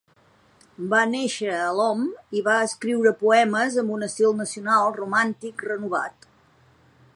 [0.93, 2.01] Va néixer a Lom
[2.39, 6.31] i va escriure poemes amb un estil nacional romàntic renovat.